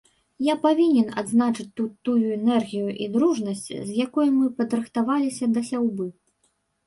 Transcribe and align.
Я 0.43 0.53
павінен 0.61 1.09
адзначыць 1.21 1.65
тут 1.79 1.91
тую 2.09 2.25
энергію 2.37 2.87
і 3.05 3.09
дружнасць, 3.17 3.67
з 3.67 3.91
якой 4.05 4.27
мы 4.37 4.45
падрыхтаваліся 4.61 5.45
да 5.59 5.63
сяўбы. 5.69 6.05